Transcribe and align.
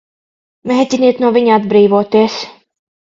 Mēģiniet 0.69 1.21
no 1.23 1.29
viņa 1.35 1.53
atbrīvoties! 1.57 2.39